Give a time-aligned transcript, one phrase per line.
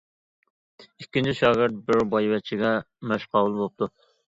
[1.03, 2.77] ئىككىنچى شاگىرت بىر بايۋەچچىگە
[3.15, 3.95] مەشقاۋۇل بوپتۇ.